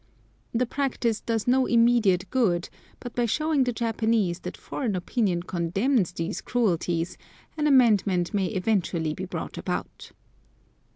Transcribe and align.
The 0.51 0.65
practice 0.65 1.21
does 1.21 1.45
no 1.47 1.67
immediate 1.67 2.27
good, 2.31 2.69
but 2.99 3.13
by 3.13 3.27
showing 3.27 3.65
the 3.65 3.71
Japanese 3.71 4.39
that 4.39 4.57
foreign 4.57 4.95
opinion 4.95 5.43
condemns 5.43 6.11
these 6.11 6.41
cruelties 6.41 7.19
an 7.55 7.67
amendment 7.67 8.33
may 8.33 8.47
eventually 8.47 9.13
be 9.13 9.25
brought 9.25 9.59
about. 9.59 10.11